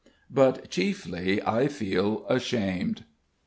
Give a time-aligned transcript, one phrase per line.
[0.31, 3.03] But chiefly I feel ashamed.